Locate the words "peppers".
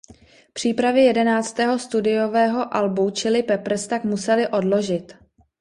3.43-3.87